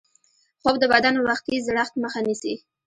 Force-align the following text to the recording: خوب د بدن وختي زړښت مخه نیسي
خوب 0.61 0.75
د 0.79 0.83
بدن 0.93 1.15
وختي 1.27 1.55
زړښت 1.65 1.93
مخه 2.03 2.19
نیسي 2.27 2.53